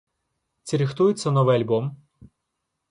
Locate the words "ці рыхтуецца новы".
0.69-1.51